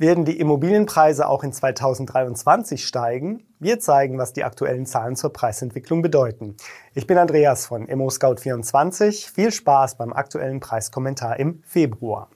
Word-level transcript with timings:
Werden 0.00 0.24
die 0.24 0.38
Immobilienpreise 0.38 1.28
auch 1.28 1.42
in 1.42 1.52
2023 1.52 2.86
steigen? 2.86 3.42
Wir 3.58 3.80
zeigen, 3.80 4.16
was 4.16 4.32
die 4.32 4.44
aktuellen 4.44 4.86
Zahlen 4.86 5.16
zur 5.16 5.32
Preisentwicklung 5.32 6.02
bedeuten. 6.02 6.54
Ich 6.94 7.08
bin 7.08 7.18
Andreas 7.18 7.66
von 7.66 7.84
ImmoScout24. 7.88 9.32
Viel 9.32 9.50
Spaß 9.50 9.96
beim 9.96 10.12
aktuellen 10.12 10.60
Preiskommentar 10.60 11.40
im 11.40 11.64
Februar. 11.64 12.30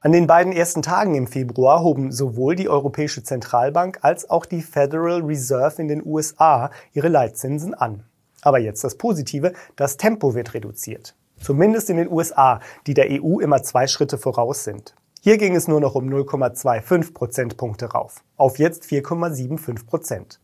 An 0.00 0.12
den 0.12 0.26
beiden 0.26 0.54
ersten 0.54 0.80
Tagen 0.80 1.16
im 1.16 1.26
Februar 1.26 1.82
hoben 1.82 2.12
sowohl 2.12 2.56
die 2.56 2.70
Europäische 2.70 3.22
Zentralbank 3.22 3.98
als 4.00 4.30
auch 4.30 4.46
die 4.46 4.62
Federal 4.62 5.20
Reserve 5.20 5.82
in 5.82 5.88
den 5.88 6.02
USA 6.02 6.70
ihre 6.94 7.08
Leitzinsen 7.08 7.74
an. 7.74 8.04
Aber 8.42 8.58
jetzt 8.58 8.84
das 8.84 8.96
Positive, 8.96 9.52
das 9.76 9.96
Tempo 9.96 10.34
wird 10.34 10.54
reduziert. 10.54 11.14
Zumindest 11.40 11.90
in 11.90 11.96
den 11.96 12.10
USA, 12.10 12.60
die 12.86 12.94
der 12.94 13.08
EU 13.10 13.40
immer 13.40 13.62
zwei 13.62 13.86
Schritte 13.86 14.18
voraus 14.18 14.64
sind. 14.64 14.94
Hier 15.20 15.38
ging 15.38 15.56
es 15.56 15.68
nur 15.68 15.80
noch 15.80 15.94
um 15.94 16.08
0,25 16.08 17.12
Prozentpunkte 17.12 17.86
rauf, 17.86 18.22
auf 18.36 18.58
jetzt 18.58 18.84
4,75 18.84 19.86
Prozent. 19.86 20.40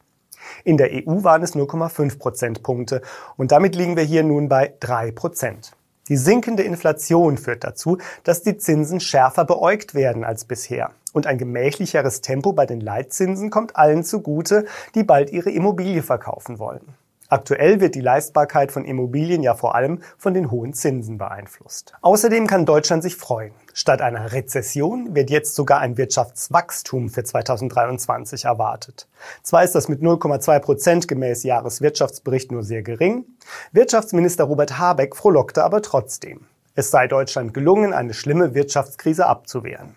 In 0.65 0.77
der 0.77 0.91
EU 0.93 1.23
waren 1.23 1.43
es 1.43 1.55
0,5 1.55 2.19
Prozentpunkte 2.19 3.01
und 3.37 3.53
damit 3.53 3.77
liegen 3.77 3.97
wir 3.97 4.03
hier 4.03 4.25
nun 4.25 4.49
bei 4.49 4.75
3 4.81 5.13
Prozent. 5.13 5.73
Die 6.09 6.17
sinkende 6.17 6.65
Inflation 6.65 7.39
führt 7.39 7.63
dazu, 7.63 7.99
dass 8.25 8.43
die 8.43 8.57
Zinsen 8.57 8.99
schärfer 8.99 9.45
beäugt 9.45 9.95
werden 9.95 10.25
als 10.25 10.45
bisher. 10.45 10.91
Und 11.13 11.27
ein 11.27 11.39
gemächlicheres 11.39 12.21
Tempo 12.21 12.53
bei 12.53 12.67
den 12.67 12.81
Leitzinsen 12.81 13.51
kommt 13.51 13.77
allen 13.77 14.03
zugute, 14.03 14.67
die 14.97 15.05
bald 15.05 15.31
ihre 15.31 15.51
Immobilie 15.51 16.03
verkaufen 16.03 16.59
wollen. 16.59 16.97
Aktuell 17.33 17.81
wird 17.81 17.95
die 17.95 18.03
Leistbarkeit 18.03 18.73
von 18.73 18.85
Immobilien 18.85 19.43
ja 19.43 19.55
vor 19.55 19.75
allem 19.75 20.03
von 20.19 20.35
den 20.35 20.51
hohen 20.51 20.75
Zinsen 20.75 21.17
beeinflusst. 21.17 21.95
Außerdem 22.03 22.47
kann 22.47 22.67
Deutschland 22.67 23.03
sich 23.03 23.17
freuen. 23.17 23.55
Statt 23.73 24.03
einer 24.03 24.35
Rezession 24.35 25.15
wird 25.15 25.31
jetzt 25.31 25.55
sogar 25.55 25.81
ein 25.81 25.97
Wirtschaftswachstum 25.97 27.09
für 27.09 27.25
2023 27.25 28.45
erwartet. 28.45 29.09
Zwar 29.43 29.65
ist 29.65 29.75
das 29.75 29.89
mit 29.89 30.03
0,2 30.03 30.59
Prozent 30.59 31.09
gemäß 31.09 31.43
Jahreswirtschaftsbericht 31.43 32.53
nur 32.53 32.65
sehr 32.65 32.83
gering, 32.83 33.25
Wirtschaftsminister 33.73 34.45
Robert 34.45 34.79
Habeck 34.79 35.17
frohlockte 35.17 35.65
aber 35.65 35.81
trotzdem. 35.81 36.49
Es 36.75 36.91
sei 36.91 37.09
Deutschland 37.09 37.55
gelungen, 37.55 37.95
eine 37.95 38.13
schlimme 38.13 38.53
Wirtschaftskrise 38.53 39.25
abzuwehren. 39.25 39.97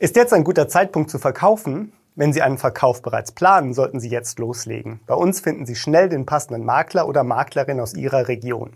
Ist 0.00 0.16
jetzt 0.16 0.32
ein 0.32 0.42
guter 0.42 0.66
Zeitpunkt 0.66 1.10
zu 1.10 1.20
verkaufen? 1.20 1.92
Wenn 2.18 2.32
Sie 2.32 2.40
einen 2.40 2.56
Verkauf 2.56 3.02
bereits 3.02 3.30
planen, 3.30 3.74
sollten 3.74 4.00
Sie 4.00 4.08
jetzt 4.08 4.38
loslegen. 4.38 5.00
Bei 5.06 5.14
uns 5.14 5.40
finden 5.40 5.66
Sie 5.66 5.76
schnell 5.76 6.08
den 6.08 6.24
passenden 6.24 6.64
Makler 6.64 7.06
oder 7.08 7.22
Maklerin 7.24 7.78
aus 7.78 7.92
Ihrer 7.92 8.26
Region. 8.26 8.72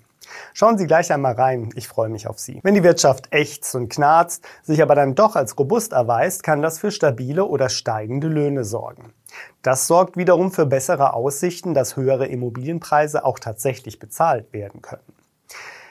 Schauen 0.52 0.76
Sie 0.76 0.86
gleich 0.86 1.10
einmal 1.10 1.32
rein, 1.32 1.70
ich 1.74 1.88
freue 1.88 2.10
mich 2.10 2.28
auf 2.28 2.38
Sie. 2.38 2.60
Wenn 2.62 2.74
die 2.74 2.82
Wirtschaft 2.82 3.28
ächzt 3.30 3.74
und 3.74 3.88
knarzt, 3.88 4.44
sich 4.62 4.82
aber 4.82 4.94
dann 4.94 5.14
doch 5.14 5.36
als 5.36 5.58
robust 5.58 5.92
erweist, 5.92 6.42
kann 6.42 6.60
das 6.60 6.78
für 6.78 6.90
stabile 6.90 7.46
oder 7.46 7.70
steigende 7.70 8.28
Löhne 8.28 8.62
sorgen. 8.62 9.14
Das 9.62 9.86
sorgt 9.86 10.18
wiederum 10.18 10.52
für 10.52 10.66
bessere 10.66 11.14
Aussichten, 11.14 11.72
dass 11.72 11.96
höhere 11.96 12.26
Immobilienpreise 12.26 13.24
auch 13.24 13.38
tatsächlich 13.38 13.98
bezahlt 13.98 14.52
werden 14.52 14.82
können. 14.82 15.14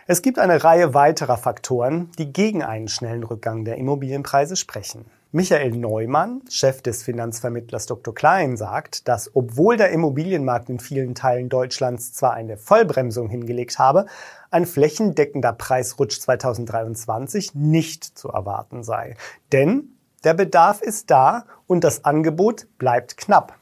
Es 0.05 0.22
gibt 0.22 0.38
eine 0.38 0.64
Reihe 0.64 0.94
weiterer 0.94 1.38
Faktoren, 1.38 2.11
die 2.20 2.31
gegen 2.31 2.64
einen 2.64 2.89
schnellen 2.89 3.23
Rückgang 3.23 3.66
der 3.66 3.77
Immobilienpreise 3.77 4.55
sprechen. 4.55 5.05
Michael 5.31 5.77
Neumann, 5.77 6.41
Chef 6.49 6.81
des 6.81 7.03
Finanzvermittlers 7.03 7.85
Dr. 7.85 8.16
Klein, 8.16 8.58
sagt, 8.58 9.08
dass 9.08 9.30
obwohl 9.36 9.77
der 9.77 9.91
Immobilienmarkt 9.91 10.71
in 10.71 10.80
vielen 10.80 11.13
Teilen 11.13 11.49
Deutschlands 11.49 12.13
zwar 12.13 12.33
eine 12.33 12.58
Vollbremsung 12.58 13.30
hingelegt 13.30 13.77
habe, 13.77 14.08
ein 14.49 14.66
flächendeckender 14.66 15.53
Preisrutsch 15.53 16.19
2023 16.19 17.53
nicht 17.53 18.05
zu 18.05 18.30
erwarten 18.30 18.81
sei. 18.81 19.17
Denn 19.52 19.89
der 20.23 20.33
Bedarf 20.33 20.81
ist 20.81 21.11
da 21.11 21.45
und 21.67 21.83
das 21.83 22.05
Angebot 22.05 22.65
bleibt 22.80 23.15
knapp. 23.15 23.55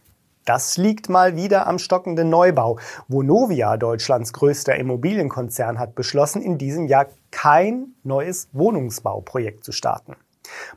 Das 0.45 0.77
liegt 0.77 1.09
mal 1.09 1.35
wieder 1.35 1.67
am 1.67 1.79
stockenden 1.79 2.29
Neubau. 2.29 2.79
Vonovia, 3.09 3.75
Deutschlands 3.75 4.31
größter 4.31 4.77
Immobilienkonzern, 4.77 5.79
hat 5.79 5.95
beschlossen, 5.95 6.41
in 6.41 6.57
diesem 6.57 6.87
Jahr 6.87 7.07
kein 7.29 7.87
neues 8.03 8.47
Wohnungsbauprojekt 8.53 9.65
zu 9.65 9.73
starten. 9.73 10.15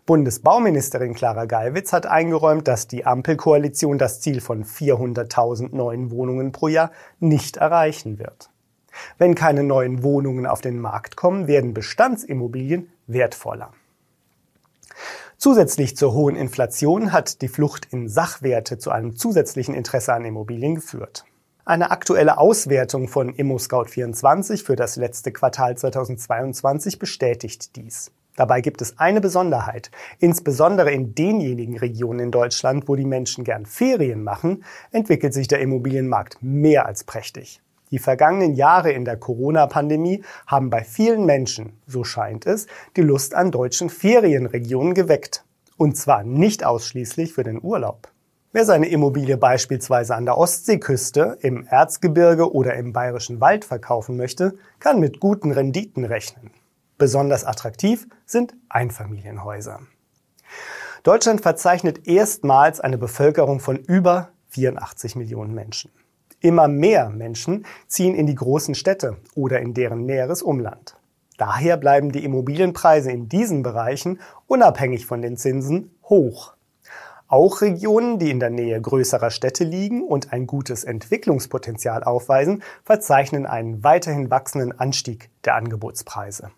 Bundesbauministerin 0.06 1.15
Clara 1.15 1.45
Geiwitz 1.45 1.93
hat 1.93 2.06
eingeräumt, 2.06 2.69
dass 2.69 2.87
die 2.87 3.06
Ampelkoalition 3.06 3.99
das 3.99 4.21
Ziel 4.21 4.41
von 4.41 4.65
400.000 4.65 5.75
neuen 5.75 6.11
Wohnungen 6.11 6.53
pro 6.53 6.69
Jahr 6.69 6.91
nicht 7.19 7.56
erreichen 7.56 8.19
wird. 8.19 8.51
Wenn 9.19 9.34
keine 9.34 9.62
neuen 9.62 10.03
Wohnungen 10.03 10.47
auf 10.47 10.61
den 10.61 10.78
Markt 10.78 11.17
kommen, 11.17 11.47
werden 11.47 11.75
Bestandsimmobilien 11.75 12.91
wertvoller. 13.06 13.73
Zusätzlich 15.37 15.97
zur 15.97 16.12
hohen 16.12 16.37
Inflation 16.37 17.12
hat 17.12 17.41
die 17.41 17.49
Flucht 17.49 17.89
in 17.91 18.09
Sachwerte 18.09 18.78
zu 18.78 18.91
einem 18.91 19.17
zusätzlichen 19.17 19.75
Interesse 19.75 20.12
an 20.12 20.25
Immobilien 20.25 20.75
geführt. 20.75 21.25
Eine 21.65 21.91
aktuelle 21.91 22.39
Auswertung 22.39 23.09
von 23.09 23.33
ImmoScout24 23.33 24.65
für 24.65 24.77
das 24.77 24.97
letzte 24.97 25.33
Quartal 25.33 25.78
2022 25.78 26.99
bestätigt 26.99 27.77
dies. 27.77 28.11
Dabei 28.36 28.60
gibt 28.60 28.80
es 28.80 28.98
eine 28.98 29.20
Besonderheit. 29.20 29.91
Insbesondere 30.18 30.91
in 30.92 31.14
denjenigen 31.14 31.78
Regionen 31.78 32.20
in 32.20 32.30
Deutschland, 32.30 32.88
wo 32.88 32.96
die 32.96 33.04
Menschen 33.04 33.44
gern 33.44 33.66
Ferien 33.66 34.22
machen, 34.22 34.64
entwickelt 34.92 35.34
sich 35.34 35.48
der 35.48 35.60
Immobilienmarkt 35.60 36.38
mehr 36.41 36.86
als 36.86 37.04
prächtig. 37.04 37.60
Die 37.91 37.98
vergangenen 37.98 38.54
Jahre 38.54 38.92
in 38.92 39.04
der 39.04 39.16
Corona-Pandemie 39.16 40.22
haben 40.46 40.70
bei 40.70 40.84
vielen 40.84 41.26
Menschen, 41.26 41.80
so 41.86 42.04
scheint 42.04 42.46
es, 42.46 42.66
die 42.96 43.02
Lust 43.02 43.34
an 43.34 43.50
deutschen 43.50 43.91
Ferienregionen 43.91 44.94
geweckt. 44.94 45.44
Und 45.76 45.97
zwar 45.97 46.22
nicht 46.22 46.64
ausschließlich 46.64 47.32
für 47.32 47.42
den 47.42 47.60
Urlaub. 47.60 48.08
Wer 48.52 48.64
seine 48.64 48.88
Immobilie 48.88 49.36
beispielsweise 49.36 50.14
an 50.14 50.24
der 50.24 50.36
Ostseeküste, 50.36 51.38
im 51.41 51.66
Erzgebirge 51.66 52.52
oder 52.52 52.74
im 52.74 52.92
bayerischen 52.92 53.41
Wald 53.41 53.64
verkaufen 53.64 54.16
möchte, 54.16 54.56
kann 54.78 55.00
mit 55.00 55.20
guten 55.20 55.52
Renditen 55.52 56.04
rechnen. 56.04 56.50
Besonders 57.00 57.47
attraktiv 57.47 58.06
sind 58.27 58.53
Einfamilienhäuser. 58.69 59.81
Deutschland 61.03 61.41
verzeichnet 61.41 62.06
erstmals 62.06 62.78
eine 62.78 62.99
Bevölkerung 62.99 63.59
von 63.59 63.77
über 63.77 64.28
84 64.49 65.16
Millionen 65.16 65.55
Menschen. 65.55 65.91
Immer 66.41 66.69
mehr 66.69 67.09
Menschen 67.09 67.65
ziehen 67.87 68.15
in 68.15 68.27
die 68.27 68.34
großen 68.34 68.75
Städte 68.75 69.16
oder 69.34 69.60
in 69.60 69.72
deren 69.72 70.05
näheres 70.05 70.43
Umland. 70.43 70.94
Daher 71.39 71.78
bleiben 71.78 72.12
die 72.12 72.22
Immobilienpreise 72.22 73.10
in 73.10 73.31
diesen 73.31 73.62
Bereichen 73.62 74.21
unabhängig 74.47 75.06
von 75.06 75.22
den 75.22 75.39
Zinsen 75.39 75.94
hoch. 76.05 76.53
Auch 77.28 77.62
Regionen, 77.62 78.19
die 78.19 78.31
in 78.31 78.41
der 78.41 78.50
Nähe 78.50 78.78
größerer 78.78 79.31
Städte 79.31 79.65
liegen 79.65 80.03
und 80.03 80.34
ein 80.34 80.47
gutes 80.47 80.84
Entwicklungspotenzial 80.84 82.05
aufweisen, 82.05 82.62
verzeichnen 82.84 83.47
einen 83.47 83.83
weiterhin 83.83 84.28
wachsenden 84.31 84.78
Anstieg 84.78 85.31
der 85.47 85.55
Angebotspreise. 85.55 86.50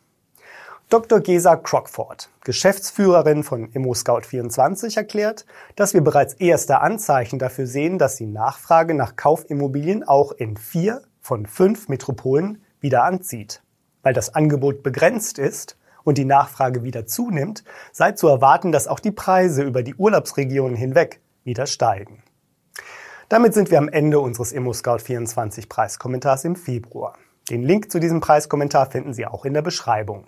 Dr. 0.92 1.20
Gesa 1.20 1.56
Crockford, 1.56 2.28
Geschäftsführerin 2.44 3.44
von 3.44 3.72
ImmoScout24, 3.72 4.98
erklärt, 4.98 5.46
dass 5.74 5.94
wir 5.94 6.02
bereits 6.02 6.34
erste 6.34 6.82
Anzeichen 6.82 7.38
dafür 7.38 7.66
sehen, 7.66 7.96
dass 7.96 8.16
die 8.16 8.26
Nachfrage 8.26 8.92
nach 8.92 9.16
Kaufimmobilien 9.16 10.06
auch 10.06 10.32
in 10.32 10.58
vier 10.58 11.00
von 11.18 11.46
fünf 11.46 11.88
Metropolen 11.88 12.62
wieder 12.80 13.04
anzieht. 13.04 13.62
Weil 14.02 14.12
das 14.12 14.34
Angebot 14.34 14.82
begrenzt 14.82 15.38
ist 15.38 15.78
und 16.04 16.18
die 16.18 16.26
Nachfrage 16.26 16.82
wieder 16.82 17.06
zunimmt, 17.06 17.64
sei 17.90 18.12
zu 18.12 18.28
erwarten, 18.28 18.70
dass 18.70 18.86
auch 18.86 19.00
die 19.00 19.12
Preise 19.12 19.62
über 19.62 19.82
die 19.82 19.94
Urlaubsregionen 19.94 20.76
hinweg 20.76 21.22
wieder 21.42 21.64
steigen. 21.64 22.22
Damit 23.30 23.54
sind 23.54 23.70
wir 23.70 23.78
am 23.78 23.88
Ende 23.88 24.20
unseres 24.20 24.54
ImmoScout24 24.54 25.70
Preiskommentars 25.70 26.44
im 26.44 26.54
Februar. 26.54 27.16
Den 27.48 27.62
Link 27.62 27.90
zu 27.90 27.98
diesem 27.98 28.20
Preiskommentar 28.20 28.90
finden 28.90 29.14
Sie 29.14 29.24
auch 29.24 29.46
in 29.46 29.54
der 29.54 29.62
Beschreibung. 29.62 30.26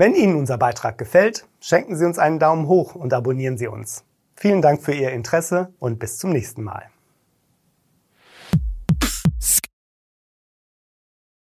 Wenn 0.00 0.14
Ihnen 0.14 0.36
unser 0.36 0.56
Beitrag 0.56 0.96
gefällt, 0.96 1.46
schenken 1.60 1.94
Sie 1.94 2.06
uns 2.06 2.18
einen 2.18 2.38
Daumen 2.38 2.68
hoch 2.68 2.94
und 2.94 3.12
abonnieren 3.12 3.58
Sie 3.58 3.66
uns. 3.66 4.02
Vielen 4.34 4.62
Dank 4.62 4.80
für 4.80 4.94
Ihr 4.94 5.10
Interesse 5.10 5.74
und 5.78 5.98
bis 5.98 6.16
zum 6.16 6.30
nächsten 6.30 6.62
Mal. 6.62 6.84